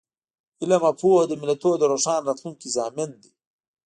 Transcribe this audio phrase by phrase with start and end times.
[0.61, 3.31] علم او پوهه د ملتونو د روښانه راتلونکي ضامن دی.